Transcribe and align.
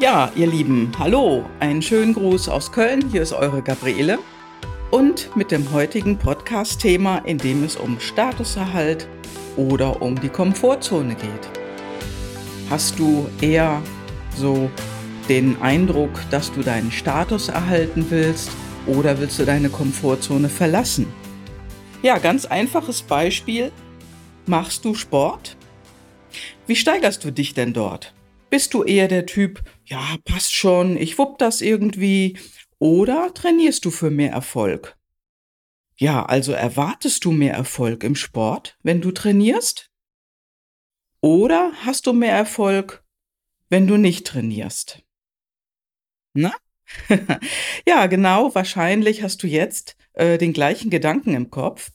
Ja, 0.00 0.30
ihr 0.36 0.46
Lieben, 0.46 0.92
hallo, 0.96 1.44
einen 1.58 1.82
schönen 1.82 2.14
Gruß 2.14 2.48
aus 2.48 2.70
Köln. 2.70 3.10
Hier 3.10 3.20
ist 3.20 3.32
eure 3.32 3.62
Gabriele 3.62 4.20
und 4.92 5.34
mit 5.34 5.50
dem 5.50 5.72
heutigen 5.72 6.16
Podcast-Thema, 6.16 7.18
in 7.24 7.36
dem 7.36 7.64
es 7.64 7.74
um 7.74 7.98
Statuserhalt 7.98 9.08
oder 9.56 10.00
um 10.00 10.14
die 10.20 10.28
Komfortzone 10.28 11.16
geht. 11.16 11.48
Hast 12.70 12.96
du 13.00 13.28
eher 13.40 13.82
so 14.36 14.70
den 15.28 15.60
Eindruck, 15.60 16.12
dass 16.30 16.52
du 16.52 16.62
deinen 16.62 16.92
Status 16.92 17.48
erhalten 17.48 18.06
willst 18.08 18.52
oder 18.86 19.18
willst 19.18 19.40
du 19.40 19.44
deine 19.44 19.68
Komfortzone 19.68 20.48
verlassen? 20.48 21.12
Ja, 22.02 22.18
ganz 22.18 22.44
einfaches 22.44 23.02
Beispiel. 23.02 23.72
Machst 24.46 24.84
du 24.84 24.94
Sport? 24.94 25.56
Wie 26.68 26.76
steigerst 26.76 27.24
du 27.24 27.32
dich 27.32 27.52
denn 27.52 27.72
dort? 27.72 28.14
Bist 28.50 28.72
du 28.72 28.82
eher 28.82 29.08
der 29.08 29.26
Typ, 29.26 29.62
ja, 29.84 30.16
passt 30.24 30.54
schon, 30.54 30.96
ich 30.96 31.18
wupp 31.18 31.38
das 31.38 31.60
irgendwie, 31.60 32.38
oder 32.78 33.32
trainierst 33.34 33.84
du 33.84 33.90
für 33.90 34.10
mehr 34.10 34.32
Erfolg? 34.32 34.96
Ja, 35.96 36.24
also 36.24 36.52
erwartest 36.52 37.24
du 37.24 37.32
mehr 37.32 37.54
Erfolg 37.54 38.04
im 38.04 38.14
Sport, 38.14 38.78
wenn 38.82 39.00
du 39.00 39.10
trainierst? 39.10 39.90
Oder 41.20 41.72
hast 41.84 42.06
du 42.06 42.12
mehr 42.12 42.32
Erfolg, 42.32 43.04
wenn 43.68 43.86
du 43.86 43.96
nicht 43.96 44.26
trainierst? 44.26 45.02
Na? 46.32 46.54
ja, 47.86 48.06
genau, 48.06 48.54
wahrscheinlich 48.54 49.22
hast 49.22 49.42
du 49.42 49.46
jetzt 49.46 49.96
äh, 50.14 50.38
den 50.38 50.52
gleichen 50.52 50.88
Gedanken 50.88 51.34
im 51.34 51.50
Kopf. 51.50 51.90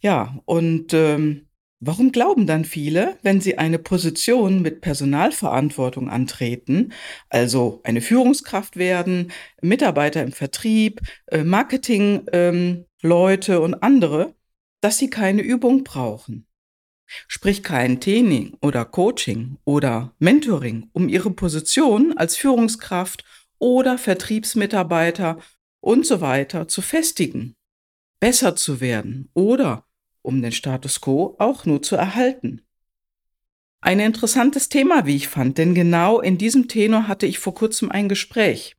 Ja, 0.00 0.38
und 0.44 0.92
ähm, 0.92 1.45
Warum 1.86 2.10
glauben 2.10 2.48
dann 2.48 2.64
viele, 2.64 3.16
wenn 3.22 3.40
sie 3.40 3.58
eine 3.58 3.78
Position 3.78 4.60
mit 4.60 4.80
Personalverantwortung 4.80 6.10
antreten, 6.10 6.92
also 7.28 7.80
eine 7.84 8.00
Führungskraft 8.00 8.76
werden, 8.76 9.30
Mitarbeiter 9.62 10.24
im 10.24 10.32
Vertrieb, 10.32 11.00
äh, 11.26 11.44
Marketingleute 11.44 13.52
ähm, 13.52 13.62
und 13.62 13.74
andere, 13.84 14.34
dass 14.80 14.98
sie 14.98 15.10
keine 15.10 15.42
Übung 15.42 15.84
brauchen? 15.84 16.48
Sprich 17.28 17.62
kein 17.62 18.00
Training 18.00 18.56
oder 18.60 18.84
Coaching 18.84 19.58
oder 19.64 20.12
Mentoring, 20.18 20.90
um 20.92 21.08
ihre 21.08 21.30
Position 21.30 22.18
als 22.18 22.36
Führungskraft 22.36 23.22
oder 23.60 23.96
Vertriebsmitarbeiter 23.96 25.38
und 25.80 26.04
so 26.04 26.20
weiter 26.20 26.66
zu 26.66 26.82
festigen, 26.82 27.54
besser 28.18 28.56
zu 28.56 28.80
werden 28.80 29.30
oder 29.34 29.85
um 30.26 30.42
den 30.42 30.52
Status 30.52 31.00
quo 31.00 31.36
auch 31.38 31.64
nur 31.64 31.82
zu 31.82 31.94
erhalten. 31.96 32.62
Ein 33.80 34.00
interessantes 34.00 34.68
Thema, 34.68 35.06
wie 35.06 35.14
ich 35.14 35.28
fand, 35.28 35.58
denn 35.58 35.74
genau 35.74 36.20
in 36.20 36.38
diesem 36.38 36.66
Tenor 36.66 37.06
hatte 37.06 37.26
ich 37.26 37.38
vor 37.38 37.54
kurzem 37.54 37.90
ein 37.90 38.08
Gespräch, 38.08 38.76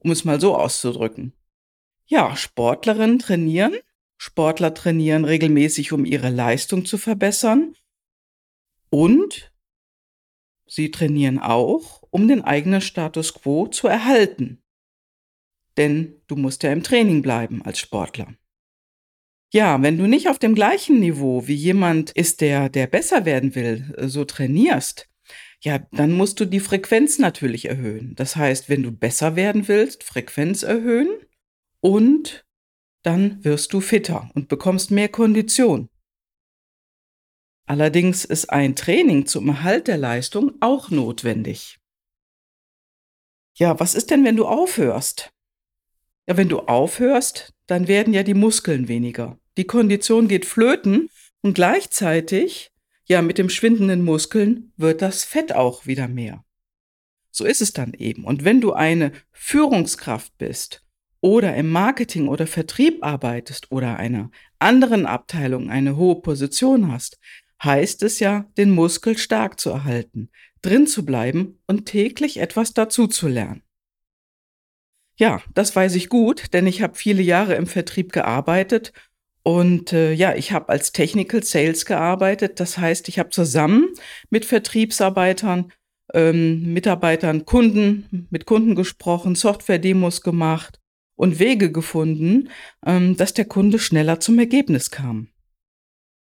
um 0.00 0.10
es 0.10 0.24
mal 0.24 0.40
so 0.40 0.54
auszudrücken. 0.54 1.32
Ja, 2.04 2.36
Sportlerinnen 2.36 3.18
trainieren, 3.18 3.74
Sportler 4.18 4.74
trainieren 4.74 5.24
regelmäßig, 5.24 5.92
um 5.92 6.04
ihre 6.04 6.28
Leistung 6.28 6.84
zu 6.84 6.98
verbessern 6.98 7.74
und 8.90 9.50
sie 10.66 10.90
trainieren 10.90 11.38
auch, 11.38 12.02
um 12.10 12.28
den 12.28 12.42
eigenen 12.42 12.82
Status 12.82 13.32
quo 13.32 13.66
zu 13.68 13.88
erhalten. 13.88 14.62
Denn 15.78 16.20
du 16.26 16.36
musst 16.36 16.62
ja 16.62 16.70
im 16.70 16.82
Training 16.82 17.22
bleiben 17.22 17.62
als 17.62 17.78
Sportler. 17.78 18.34
Ja, 19.54 19.82
wenn 19.82 19.98
du 19.98 20.06
nicht 20.06 20.30
auf 20.30 20.38
dem 20.38 20.54
gleichen 20.54 20.98
Niveau 20.98 21.46
wie 21.46 21.54
jemand 21.54 22.10
ist, 22.12 22.40
der, 22.40 22.70
der 22.70 22.86
besser 22.86 23.26
werden 23.26 23.54
will, 23.54 23.94
äh, 23.98 24.08
so 24.08 24.24
trainierst, 24.24 25.10
ja, 25.60 25.78
dann 25.92 26.12
musst 26.12 26.40
du 26.40 26.46
die 26.46 26.58
Frequenz 26.58 27.18
natürlich 27.18 27.66
erhöhen. 27.66 28.14
Das 28.16 28.34
heißt, 28.34 28.70
wenn 28.70 28.82
du 28.82 28.90
besser 28.90 29.36
werden 29.36 29.68
willst, 29.68 30.04
Frequenz 30.04 30.62
erhöhen 30.62 31.08
und 31.80 32.46
dann 33.02 33.44
wirst 33.44 33.74
du 33.74 33.82
fitter 33.82 34.30
und 34.34 34.48
bekommst 34.48 34.90
mehr 34.90 35.10
Kondition. 35.10 35.90
Allerdings 37.66 38.24
ist 38.24 38.48
ein 38.50 38.74
Training 38.74 39.26
zum 39.26 39.48
Erhalt 39.48 39.86
der 39.86 39.98
Leistung 39.98 40.52
auch 40.60 40.90
notwendig. 40.90 41.78
Ja, 43.58 43.78
was 43.78 43.94
ist 43.94 44.10
denn, 44.10 44.24
wenn 44.24 44.36
du 44.36 44.46
aufhörst? 44.46 45.30
Ja, 46.26 46.38
wenn 46.38 46.48
du 46.48 46.60
aufhörst, 46.60 47.52
dann 47.66 47.86
werden 47.86 48.14
ja 48.14 48.22
die 48.22 48.34
Muskeln 48.34 48.88
weniger 48.88 49.38
die 49.56 49.64
Kondition 49.64 50.28
geht 50.28 50.46
flöten 50.46 51.08
und 51.42 51.54
gleichzeitig, 51.54 52.72
ja, 53.04 53.20
mit 53.20 53.38
dem 53.38 53.50
schwindenden 53.50 54.04
Muskeln 54.04 54.72
wird 54.76 55.02
das 55.02 55.24
Fett 55.24 55.54
auch 55.54 55.86
wieder 55.86 56.08
mehr. 56.08 56.44
So 57.30 57.44
ist 57.44 57.60
es 57.60 57.72
dann 57.72 57.94
eben. 57.94 58.24
Und 58.24 58.44
wenn 58.44 58.60
du 58.60 58.72
eine 58.72 59.12
Führungskraft 59.32 60.36
bist 60.38 60.84
oder 61.20 61.54
im 61.56 61.70
Marketing 61.70 62.28
oder 62.28 62.46
Vertrieb 62.46 63.02
arbeitest 63.02 63.72
oder 63.72 63.96
einer 63.96 64.30
anderen 64.58 65.06
Abteilung 65.06 65.70
eine 65.70 65.96
hohe 65.96 66.20
Position 66.20 66.92
hast, 66.92 67.18
heißt 67.62 68.02
es 68.02 68.20
ja, 68.20 68.46
den 68.56 68.70
Muskel 68.70 69.16
stark 69.16 69.58
zu 69.58 69.70
erhalten, 69.70 70.30
drin 70.62 70.86
zu 70.86 71.04
bleiben 71.04 71.60
und 71.66 71.86
täglich 71.86 72.38
etwas 72.38 72.74
dazu 72.74 73.06
zu 73.06 73.28
lernen. 73.28 73.62
Ja, 75.16 75.42
das 75.54 75.74
weiß 75.76 75.94
ich 75.94 76.08
gut, 76.08 76.52
denn 76.52 76.66
ich 76.66 76.82
habe 76.82 76.94
viele 76.94 77.22
Jahre 77.22 77.54
im 77.54 77.66
Vertrieb 77.66 78.12
gearbeitet 78.12 78.92
und 79.42 79.92
äh, 79.92 80.12
ja, 80.12 80.34
ich 80.34 80.52
habe 80.52 80.68
als 80.68 80.92
Technical 80.92 81.42
Sales 81.42 81.84
gearbeitet. 81.84 82.60
Das 82.60 82.78
heißt, 82.78 83.08
ich 83.08 83.18
habe 83.18 83.30
zusammen 83.30 83.88
mit 84.30 84.44
Vertriebsarbeitern, 84.44 85.72
ähm, 86.14 86.72
Mitarbeitern, 86.72 87.44
Kunden, 87.44 88.28
mit 88.30 88.46
Kunden 88.46 88.74
gesprochen, 88.74 89.34
Software-Demos 89.34 90.20
gemacht 90.20 90.78
und 91.16 91.38
Wege 91.38 91.72
gefunden, 91.72 92.50
ähm, 92.86 93.16
dass 93.16 93.34
der 93.34 93.46
Kunde 93.46 93.78
schneller 93.78 94.20
zum 94.20 94.38
Ergebnis 94.38 94.90
kam. 94.90 95.28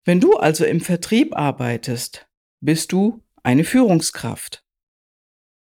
Wenn 0.05 0.19
du 0.19 0.37
also 0.37 0.65
im 0.65 0.79
Vertrieb 0.79 1.35
arbeitest, 1.35 2.27
bist 2.61 2.91
du 2.91 3.21
eine 3.43 3.63
Führungskraft. 3.63 4.63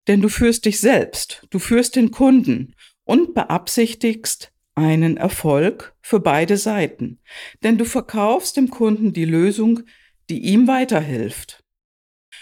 Denn 0.08 0.22
du 0.22 0.30
führst 0.30 0.66
dich 0.66 0.80
selbst, 0.80 1.46
du 1.50 1.60
führst 1.60 1.96
den 1.96 2.12
Kunden 2.12 2.76
und 3.04 3.34
beabsichtigst, 3.34 4.52
einen 4.76 5.18
Erfolg 5.18 5.96
für 6.02 6.20
beide 6.20 6.58
Seiten, 6.58 7.20
denn 7.64 7.78
du 7.78 7.86
verkaufst 7.86 8.58
dem 8.58 8.70
Kunden 8.70 9.14
die 9.14 9.26
Lösung, 9.26 9.82
die 10.30 10.40
ihm 10.40 10.68
weiterhilft. 10.68 11.64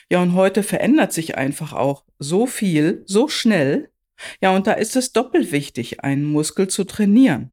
Ja, 0.09 0.21
und 0.21 0.33
heute 0.33 0.63
verändert 0.63 1.13
sich 1.13 1.37
einfach 1.37 1.73
auch 1.73 2.03
so 2.19 2.45
viel, 2.45 3.03
so 3.05 3.27
schnell. 3.27 3.91
Ja, 4.41 4.55
und 4.55 4.67
da 4.67 4.73
ist 4.73 4.95
es 4.95 5.11
doppelt 5.11 5.51
wichtig, 5.51 6.03
einen 6.03 6.25
Muskel 6.25 6.67
zu 6.67 6.83
trainieren. 6.83 7.51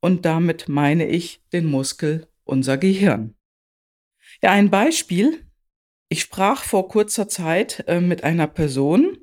Und 0.00 0.24
damit 0.24 0.68
meine 0.68 1.06
ich 1.08 1.42
den 1.52 1.66
Muskel 1.66 2.28
unser 2.44 2.78
Gehirn. 2.78 3.34
Ja, 4.42 4.50
ein 4.52 4.70
Beispiel. 4.70 5.44
Ich 6.08 6.20
sprach 6.22 6.62
vor 6.62 6.88
kurzer 6.88 7.28
Zeit 7.28 7.84
äh, 7.86 8.00
mit 8.00 8.24
einer 8.24 8.46
Person. 8.46 9.18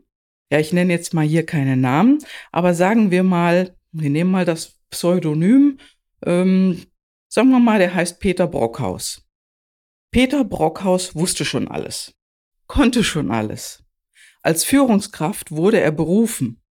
Ja, 0.51 0.59
ich 0.59 0.73
nenne 0.73 0.93
jetzt 0.93 1.13
mal 1.13 1.25
hier 1.25 1.45
keine 1.45 1.75
Namen, 1.77 2.19
aber 2.51 2.75
sagen 2.75 3.09
wir 3.09 3.23
mal, 3.23 3.75
wir 3.91 4.11
nehmen 4.11 4.29
mal 4.29 4.45
das 4.45 4.79
Pseudonym. 4.95 5.78
Ähm, 6.25 6.85
sagen 7.28 7.50
wir 7.50 7.59
mal, 7.59 7.79
der 7.79 7.94
heißt 7.94 8.22
Peter 8.22 8.47
Brockhaus. 8.47 9.28
Peter 10.09 10.45
Brockhaus 10.45 11.16
wusste 11.16 11.44
schon 11.44 11.67
alles, 11.67 12.16
konnte 12.67 13.03
schon 13.03 13.29
alles. 13.29 13.84
Als 14.41 14.63
Führungskraft 14.63 15.51
wurde 15.51 15.81
er 15.81 15.91
berufen 15.91 16.63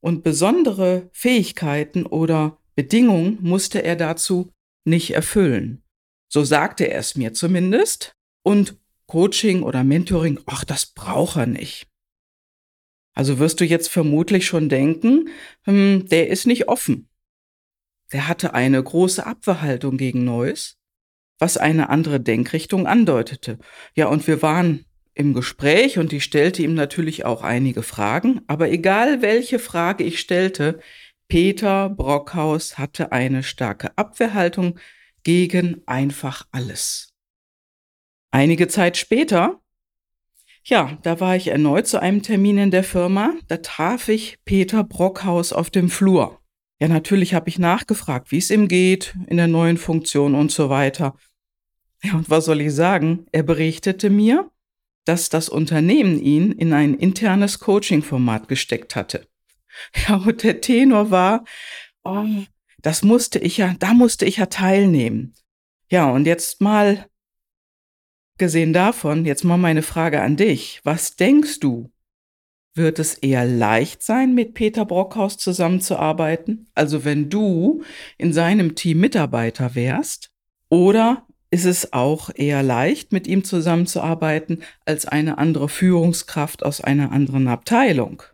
und 0.00 0.24
besondere 0.24 1.08
Fähigkeiten 1.12 2.06
oder 2.06 2.58
Bedingungen 2.74 3.38
musste 3.40 3.84
er 3.84 3.94
dazu 3.94 4.50
nicht 4.84 5.12
erfüllen. 5.12 5.84
So 6.28 6.42
sagte 6.42 6.88
er 6.90 6.98
es 6.98 7.14
mir 7.14 7.32
zumindest. 7.32 8.16
Und 8.42 8.76
Coaching 9.06 9.62
oder 9.62 9.84
Mentoring, 9.84 10.40
ach, 10.46 10.64
das 10.64 10.86
braucht 10.86 11.36
er 11.36 11.46
nicht. 11.46 11.86
Also 13.14 13.38
wirst 13.38 13.60
du 13.60 13.64
jetzt 13.64 13.88
vermutlich 13.88 14.44
schon 14.44 14.68
denken, 14.68 15.28
hm, 15.62 16.06
der 16.08 16.28
ist 16.28 16.46
nicht 16.48 16.68
offen 16.68 17.08
der 18.12 18.28
hatte 18.28 18.54
eine 18.54 18.82
große 18.82 19.26
Abwehrhaltung 19.26 19.96
gegen 19.96 20.24
Neues, 20.24 20.76
was 21.38 21.56
eine 21.56 21.88
andere 21.88 22.20
Denkrichtung 22.20 22.86
andeutete. 22.86 23.58
Ja, 23.94 24.06
und 24.06 24.26
wir 24.26 24.42
waren 24.42 24.84
im 25.14 25.32
Gespräch 25.32 25.98
und 25.98 26.12
ich 26.12 26.24
stellte 26.24 26.62
ihm 26.62 26.74
natürlich 26.74 27.24
auch 27.24 27.42
einige 27.42 27.82
Fragen, 27.82 28.40
aber 28.46 28.70
egal 28.70 29.22
welche 29.22 29.58
Frage 29.58 30.04
ich 30.04 30.20
stellte, 30.20 30.80
Peter 31.28 31.88
Brockhaus 31.88 32.78
hatte 32.78 33.12
eine 33.12 33.42
starke 33.42 33.96
Abwehrhaltung 33.96 34.78
gegen 35.22 35.82
einfach 35.86 36.46
alles. 36.50 37.12
Einige 38.30 38.68
Zeit 38.68 38.96
später, 38.96 39.60
ja, 40.64 40.98
da 41.02 41.20
war 41.20 41.36
ich 41.36 41.48
erneut 41.48 41.86
zu 41.86 42.00
einem 42.00 42.22
Termin 42.22 42.58
in 42.58 42.70
der 42.70 42.84
Firma, 42.84 43.34
da 43.48 43.58
traf 43.58 44.08
ich 44.08 44.38
Peter 44.44 44.82
Brockhaus 44.82 45.52
auf 45.52 45.70
dem 45.70 45.88
Flur. 45.88 46.43
Ja, 46.84 46.88
natürlich 46.88 47.32
habe 47.32 47.48
ich 47.48 47.58
nachgefragt, 47.58 48.30
wie 48.30 48.36
es 48.36 48.50
ihm 48.50 48.68
geht 48.68 49.14
in 49.28 49.38
der 49.38 49.48
neuen 49.48 49.78
Funktion 49.78 50.34
und 50.34 50.52
so 50.52 50.68
weiter. 50.68 51.16
Ja, 52.02 52.12
und 52.12 52.28
was 52.28 52.44
soll 52.44 52.60
ich 52.60 52.74
sagen? 52.74 53.24
Er 53.32 53.42
berichtete 53.42 54.10
mir, 54.10 54.50
dass 55.06 55.30
das 55.30 55.48
Unternehmen 55.48 56.20
ihn 56.20 56.52
in 56.52 56.74
ein 56.74 56.92
internes 56.92 57.58
Coaching-Format 57.58 58.48
gesteckt 58.48 58.96
hatte. 58.96 59.26
Ja, 60.06 60.16
und 60.16 60.42
der 60.42 60.60
Tenor 60.60 61.10
war, 61.10 61.44
oh, 62.04 62.26
das 62.82 63.02
musste 63.02 63.38
ich 63.38 63.56
ja, 63.56 63.74
da 63.78 63.94
musste 63.94 64.26
ich 64.26 64.36
ja 64.36 64.46
teilnehmen. 64.46 65.32
Ja, 65.88 66.10
und 66.10 66.26
jetzt 66.26 66.60
mal 66.60 67.06
gesehen 68.36 68.74
davon, 68.74 69.24
jetzt 69.24 69.42
mal 69.42 69.56
meine 69.56 69.82
Frage 69.82 70.20
an 70.20 70.36
dich. 70.36 70.82
Was 70.84 71.16
denkst 71.16 71.60
du? 71.60 71.90
Wird 72.76 72.98
es 72.98 73.14
eher 73.14 73.44
leicht 73.44 74.02
sein, 74.02 74.34
mit 74.34 74.54
Peter 74.54 74.84
Brockhaus 74.84 75.36
zusammenzuarbeiten? 75.38 76.68
Also 76.74 77.04
wenn 77.04 77.30
du 77.30 77.82
in 78.18 78.32
seinem 78.32 78.74
Team 78.74 78.98
Mitarbeiter 78.98 79.74
wärst? 79.76 80.32
Oder 80.70 81.24
ist 81.50 81.66
es 81.66 81.92
auch 81.92 82.30
eher 82.34 82.64
leicht, 82.64 83.12
mit 83.12 83.28
ihm 83.28 83.44
zusammenzuarbeiten, 83.44 84.64
als 84.84 85.06
eine 85.06 85.38
andere 85.38 85.68
Führungskraft 85.68 86.64
aus 86.64 86.80
einer 86.80 87.12
anderen 87.12 87.46
Abteilung? 87.46 88.24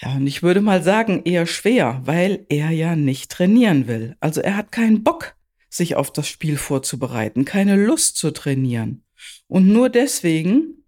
Ja, 0.00 0.14
und 0.16 0.26
ich 0.26 0.42
würde 0.42 0.62
mal 0.62 0.82
sagen, 0.82 1.22
eher 1.24 1.46
schwer, 1.46 2.00
weil 2.04 2.46
er 2.48 2.70
ja 2.70 2.96
nicht 2.96 3.30
trainieren 3.30 3.86
will. 3.86 4.16
Also 4.20 4.40
er 4.40 4.56
hat 4.56 4.72
keinen 4.72 5.04
Bock, 5.04 5.36
sich 5.68 5.94
auf 5.94 6.10
das 6.10 6.26
Spiel 6.26 6.56
vorzubereiten, 6.56 7.44
keine 7.44 7.76
Lust 7.76 8.16
zu 8.16 8.30
trainieren. 8.30 9.04
Und 9.46 9.68
nur 9.68 9.90
deswegen, 9.90 10.84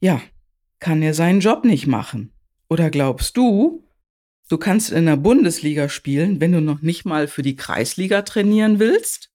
ja, 0.00 0.20
kann 0.78 1.02
er 1.02 1.14
seinen 1.14 1.40
Job 1.40 1.64
nicht 1.64 1.86
machen. 1.86 2.32
Oder 2.68 2.90
glaubst 2.90 3.36
du, 3.36 3.84
du 4.48 4.58
kannst 4.58 4.90
in 4.90 5.06
der 5.06 5.16
Bundesliga 5.16 5.88
spielen, 5.88 6.40
wenn 6.40 6.52
du 6.52 6.60
noch 6.60 6.82
nicht 6.82 7.04
mal 7.04 7.28
für 7.28 7.42
die 7.42 7.56
Kreisliga 7.56 8.22
trainieren 8.22 8.78
willst? 8.78 9.30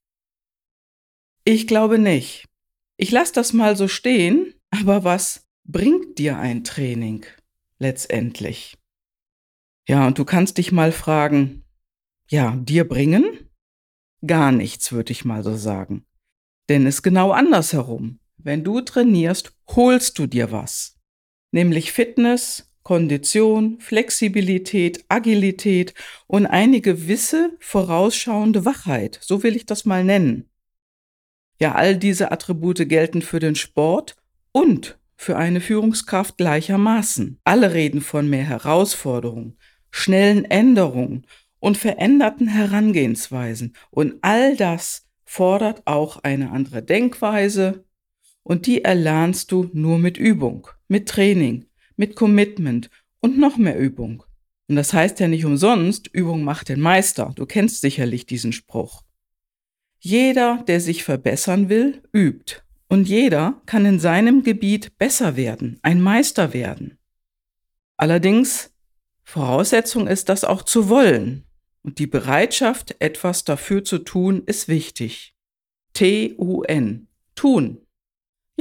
Ich 1.43 1.67
glaube 1.67 1.97
nicht. 1.97 2.45
Ich 2.97 3.11
lasse 3.11 3.33
das 3.33 3.53
mal 3.53 3.75
so 3.75 3.87
stehen, 3.87 4.53
aber 4.69 5.03
was 5.03 5.47
bringt 5.63 6.19
dir 6.19 6.37
ein 6.37 6.63
Training 6.63 7.25
letztendlich? 7.79 8.77
Ja, 9.87 10.05
und 10.07 10.19
du 10.19 10.25
kannst 10.25 10.57
dich 10.57 10.71
mal 10.71 10.91
fragen, 10.91 11.63
ja, 12.29 12.55
dir 12.55 12.87
bringen? 12.87 13.49
Gar 14.25 14.51
nichts, 14.51 14.91
würde 14.91 15.11
ich 15.11 15.25
mal 15.25 15.43
so 15.43 15.55
sagen. 15.55 16.05
Denn 16.69 16.85
es 16.85 16.95
ist 16.95 17.01
genau 17.01 17.31
andersherum. 17.31 18.19
Wenn 18.37 18.63
du 18.63 18.81
trainierst, 18.81 19.53
holst 19.67 20.17
du 20.19 20.27
dir 20.27 20.51
was. 20.51 21.00
Nämlich 21.51 21.91
Fitness, 21.91 22.71
Kondition, 22.83 23.79
Flexibilität, 23.79 25.05
Agilität 25.09 25.93
und 26.27 26.45
eine 26.45 26.81
gewisse 26.81 27.55
vorausschauende 27.59 28.65
Wachheit. 28.65 29.19
So 29.21 29.43
will 29.43 29.55
ich 29.55 29.65
das 29.65 29.85
mal 29.85 30.03
nennen. 30.03 30.49
Ja, 31.59 31.75
all 31.75 31.95
diese 31.95 32.31
Attribute 32.31 32.89
gelten 32.89 33.21
für 33.21 33.39
den 33.39 33.55
Sport 33.55 34.15
und 34.51 34.97
für 35.15 35.37
eine 35.37 35.61
Führungskraft 35.61 36.37
gleichermaßen. 36.37 37.39
Alle 37.43 37.73
reden 37.73 38.01
von 38.01 38.27
mehr 38.27 38.45
Herausforderungen, 38.45 39.57
schnellen 39.91 40.45
Änderungen 40.45 41.27
und 41.59 41.77
veränderten 41.77 42.47
Herangehensweisen. 42.47 43.75
Und 43.91 44.15
all 44.23 44.55
das 44.55 45.05
fordert 45.23 45.85
auch 45.85 46.23
eine 46.23 46.49
andere 46.49 46.81
Denkweise 46.81 47.85
und 48.43 48.65
die 48.65 48.83
erlernst 48.83 49.51
du 49.51 49.69
nur 49.73 49.99
mit 49.99 50.17
Übung, 50.17 50.67
mit 50.87 51.07
Training, 51.07 51.65
mit 51.95 52.15
Commitment 52.15 52.89
und 53.19 53.37
noch 53.37 53.57
mehr 53.57 53.77
Übung. 53.77 54.23
Und 54.67 54.75
das 54.75 54.93
heißt 54.93 55.19
ja 55.19 55.27
nicht 55.27 55.45
umsonst, 55.45 56.07
Übung 56.07 56.43
macht 56.43 56.69
den 56.69 56.79
Meister. 56.79 57.31
Du 57.35 57.45
kennst 57.45 57.81
sicherlich 57.81 58.25
diesen 58.25 58.53
Spruch. 58.53 59.03
Jeder, 59.99 60.63
der 60.67 60.79
sich 60.79 61.03
verbessern 61.03 61.69
will, 61.69 62.01
übt. 62.13 62.61
Und 62.87 63.07
jeder 63.07 63.61
kann 63.65 63.85
in 63.85 63.99
seinem 63.99 64.43
Gebiet 64.43 64.97
besser 64.97 65.35
werden, 65.35 65.79
ein 65.81 66.01
Meister 66.01 66.53
werden. 66.53 66.97
Allerdings, 67.97 68.73
Voraussetzung 69.23 70.07
ist 70.07 70.27
das 70.27 70.43
auch 70.43 70.63
zu 70.63 70.89
wollen. 70.89 71.45
Und 71.83 71.99
die 71.99 72.07
Bereitschaft, 72.07 72.95
etwas 72.99 73.43
dafür 73.43 73.83
zu 73.83 73.99
tun, 73.99 74.43
ist 74.45 74.67
wichtig. 74.67 75.35
T-U-N. 75.93 77.07
Tun. 77.35 77.80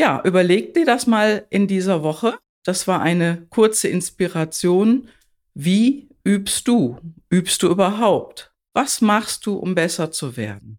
Ja, 0.00 0.22
überleg 0.24 0.72
dir 0.72 0.86
das 0.86 1.06
mal 1.06 1.46
in 1.50 1.66
dieser 1.66 2.02
Woche. 2.02 2.38
Das 2.64 2.88
war 2.88 3.02
eine 3.02 3.46
kurze 3.50 3.88
Inspiration. 3.88 5.10
Wie 5.52 6.08
übst 6.24 6.66
du? 6.68 6.96
Übst 7.28 7.62
du 7.62 7.68
überhaupt? 7.68 8.50
Was 8.72 9.02
machst 9.02 9.44
du, 9.44 9.56
um 9.56 9.74
besser 9.74 10.10
zu 10.10 10.38
werden? 10.38 10.78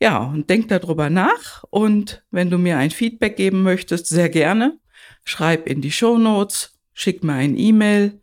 Ja, 0.00 0.22
und 0.24 0.48
denk 0.48 0.68
darüber 0.68 1.10
nach 1.10 1.64
und 1.68 2.24
wenn 2.30 2.48
du 2.48 2.56
mir 2.56 2.78
ein 2.78 2.90
Feedback 2.90 3.36
geben 3.36 3.62
möchtest, 3.62 4.06
sehr 4.06 4.30
gerne. 4.30 4.78
Schreib 5.24 5.68
in 5.68 5.82
die 5.82 5.92
Show 5.92 6.16
Notes, 6.16 6.78
schick 6.94 7.22
mir 7.22 7.34
ein 7.34 7.58
E-Mail. 7.58 8.22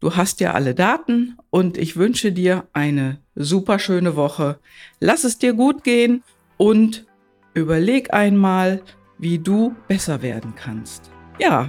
Du 0.00 0.16
hast 0.16 0.40
ja 0.40 0.54
alle 0.54 0.74
Daten 0.74 1.36
und 1.50 1.76
ich 1.76 1.96
wünsche 1.96 2.32
dir 2.32 2.66
eine 2.72 3.20
super 3.34 3.78
schöne 3.78 4.16
Woche. 4.16 4.58
Lass 5.00 5.24
es 5.24 5.36
dir 5.36 5.52
gut 5.52 5.84
gehen 5.84 6.22
und 6.56 7.04
überleg 7.52 8.14
einmal, 8.14 8.82
wie 9.18 9.38
du 9.38 9.74
besser 9.88 10.22
werden 10.22 10.54
kannst. 10.54 11.10
Ja, 11.38 11.68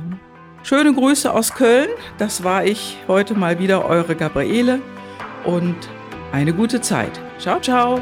schöne 0.64 0.94
Grüße 0.94 1.32
aus 1.34 1.54
Köln. 1.54 1.90
Das 2.18 2.44
war 2.44 2.64
ich 2.66 2.98
heute 3.08 3.34
mal 3.34 3.60
wieder, 3.60 3.86
eure 3.86 4.16
Gabriele 4.16 4.80
und 5.46 5.76
eine 6.32 6.54
gute 6.54 6.82
Zeit. 6.82 7.20
Ciao, 7.40 7.60
ciao. 7.60 8.00